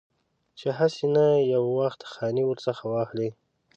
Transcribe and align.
چې 0.59 0.67
هسې 0.77 1.05
نه 1.15 1.25
یو 1.53 1.63
وخت 1.79 2.01
خاني 2.11 2.43
ورڅخه 2.45 2.85
واخلي. 2.89 3.29